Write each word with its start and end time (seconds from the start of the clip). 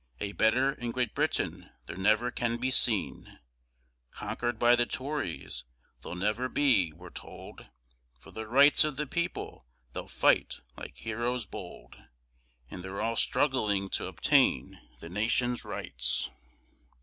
A 0.19 0.31
better 0.31 0.71
in 0.71 0.89
Great 0.91 1.13
Britain 1.13 1.69
there 1.85 1.95
never 1.95 2.31
can 2.31 2.57
be 2.57 2.71
seen, 2.71 3.37
Conquered 4.09 4.57
by 4.57 4.75
the 4.75 4.87
Tories, 4.87 5.63
they'll 6.01 6.15
never 6.15 6.49
be, 6.49 6.91
we're 6.91 7.11
told, 7.11 7.67
For 8.17 8.31
the 8.31 8.47
rights 8.47 8.83
of 8.83 8.95
the 8.95 9.05
people 9.05 9.67
they'll 9.93 10.07
fight 10.07 10.61
like 10.75 10.97
heroes 10.97 11.45
bold. 11.45 12.01
And 12.71 12.83
they're 12.83 12.99
all 12.99 13.15
struggling 13.15 13.91
to 13.91 14.07
obtain 14.07 14.81
the 14.99 15.07
nation's 15.07 15.63
rights. 15.63 16.31